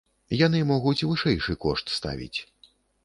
Яны 0.37 0.61
могуць 0.71 1.05
вышэйшы 1.09 1.57
кошт 1.67 1.85
ставіць. 1.99 2.39